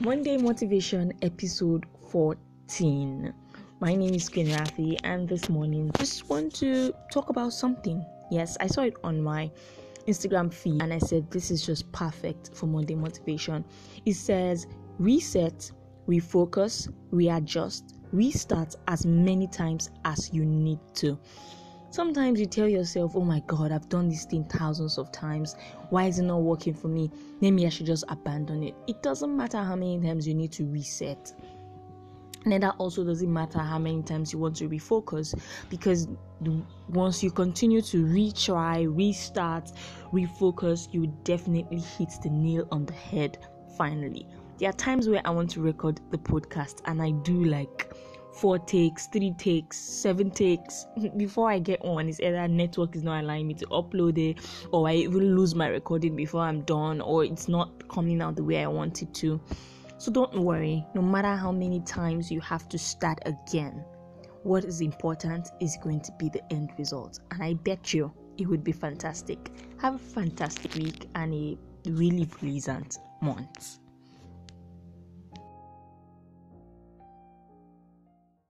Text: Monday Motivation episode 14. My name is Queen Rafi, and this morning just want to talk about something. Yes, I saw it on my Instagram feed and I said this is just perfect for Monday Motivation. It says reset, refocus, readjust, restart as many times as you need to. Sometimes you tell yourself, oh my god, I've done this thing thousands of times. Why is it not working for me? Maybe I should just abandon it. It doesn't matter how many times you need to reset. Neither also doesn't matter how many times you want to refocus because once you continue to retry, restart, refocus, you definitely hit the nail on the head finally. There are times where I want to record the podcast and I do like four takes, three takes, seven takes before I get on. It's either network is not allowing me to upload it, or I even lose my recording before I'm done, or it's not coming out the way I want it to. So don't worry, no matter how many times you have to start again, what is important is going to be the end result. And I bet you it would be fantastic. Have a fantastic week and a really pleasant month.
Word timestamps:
Monday 0.00 0.36
Motivation 0.36 1.12
episode 1.22 1.86
14. 2.10 3.32
My 3.80 3.94
name 3.94 4.12
is 4.12 4.28
Queen 4.28 4.48
Rafi, 4.48 4.98
and 5.04 5.28
this 5.28 5.48
morning 5.48 5.90
just 5.98 6.28
want 6.28 6.52
to 6.56 6.92
talk 7.12 7.30
about 7.30 7.52
something. 7.52 8.04
Yes, 8.28 8.56
I 8.60 8.66
saw 8.66 8.82
it 8.82 8.96
on 9.04 9.22
my 9.22 9.50
Instagram 10.08 10.52
feed 10.52 10.82
and 10.82 10.92
I 10.92 10.98
said 10.98 11.30
this 11.30 11.52
is 11.52 11.64
just 11.64 11.90
perfect 11.92 12.50
for 12.54 12.66
Monday 12.66 12.96
Motivation. 12.96 13.64
It 14.04 14.14
says 14.14 14.66
reset, 14.98 15.70
refocus, 16.08 16.92
readjust, 17.12 17.94
restart 18.12 18.74
as 18.88 19.06
many 19.06 19.46
times 19.46 19.90
as 20.04 20.28
you 20.32 20.44
need 20.44 20.80
to. 20.94 21.16
Sometimes 21.94 22.40
you 22.40 22.46
tell 22.46 22.66
yourself, 22.66 23.14
oh 23.14 23.20
my 23.20 23.38
god, 23.46 23.70
I've 23.70 23.88
done 23.88 24.08
this 24.08 24.24
thing 24.24 24.42
thousands 24.46 24.98
of 24.98 25.12
times. 25.12 25.54
Why 25.90 26.06
is 26.06 26.18
it 26.18 26.24
not 26.24 26.42
working 26.42 26.74
for 26.74 26.88
me? 26.88 27.08
Maybe 27.40 27.66
I 27.66 27.68
should 27.68 27.86
just 27.86 28.02
abandon 28.08 28.64
it. 28.64 28.74
It 28.88 29.00
doesn't 29.00 29.36
matter 29.36 29.58
how 29.58 29.76
many 29.76 30.00
times 30.00 30.26
you 30.26 30.34
need 30.34 30.50
to 30.54 30.66
reset. 30.66 31.32
Neither 32.46 32.70
also 32.78 33.04
doesn't 33.04 33.32
matter 33.32 33.60
how 33.60 33.78
many 33.78 34.02
times 34.02 34.32
you 34.32 34.40
want 34.40 34.56
to 34.56 34.68
refocus 34.68 35.40
because 35.70 36.08
once 36.88 37.22
you 37.22 37.30
continue 37.30 37.80
to 37.82 38.04
retry, 38.06 38.88
restart, 38.92 39.70
refocus, 40.12 40.92
you 40.92 41.06
definitely 41.22 41.78
hit 41.78 42.10
the 42.24 42.30
nail 42.30 42.66
on 42.72 42.86
the 42.86 42.92
head 42.92 43.38
finally. 43.78 44.26
There 44.58 44.68
are 44.68 44.72
times 44.72 45.08
where 45.08 45.22
I 45.24 45.30
want 45.30 45.48
to 45.50 45.60
record 45.60 46.00
the 46.10 46.18
podcast 46.18 46.80
and 46.86 47.00
I 47.00 47.12
do 47.12 47.44
like 47.44 47.94
four 48.34 48.58
takes, 48.58 49.06
three 49.06 49.32
takes, 49.32 49.78
seven 49.78 50.30
takes 50.30 50.86
before 51.16 51.50
I 51.50 51.58
get 51.58 51.80
on. 51.82 52.08
It's 52.08 52.20
either 52.20 52.48
network 52.48 52.96
is 52.96 53.02
not 53.02 53.22
allowing 53.22 53.46
me 53.46 53.54
to 53.54 53.66
upload 53.66 54.18
it, 54.18 54.38
or 54.72 54.88
I 54.88 54.94
even 54.94 55.36
lose 55.36 55.54
my 55.54 55.68
recording 55.68 56.16
before 56.16 56.42
I'm 56.42 56.62
done, 56.62 57.00
or 57.00 57.24
it's 57.24 57.48
not 57.48 57.88
coming 57.88 58.20
out 58.20 58.36
the 58.36 58.44
way 58.44 58.62
I 58.62 58.66
want 58.66 59.02
it 59.02 59.14
to. 59.14 59.40
So 59.98 60.10
don't 60.10 60.40
worry, 60.40 60.84
no 60.94 61.02
matter 61.02 61.34
how 61.34 61.52
many 61.52 61.80
times 61.80 62.30
you 62.30 62.40
have 62.40 62.68
to 62.70 62.78
start 62.78 63.20
again, 63.24 63.84
what 64.42 64.64
is 64.64 64.80
important 64.80 65.48
is 65.60 65.78
going 65.82 66.00
to 66.02 66.12
be 66.18 66.28
the 66.28 66.42
end 66.52 66.70
result. 66.78 67.20
And 67.30 67.42
I 67.42 67.54
bet 67.54 67.94
you 67.94 68.12
it 68.36 68.46
would 68.46 68.64
be 68.64 68.72
fantastic. 68.72 69.50
Have 69.78 69.94
a 69.94 69.98
fantastic 69.98 70.74
week 70.74 71.08
and 71.14 71.32
a 71.32 71.58
really 71.88 72.26
pleasant 72.26 72.98
month. 73.22 73.78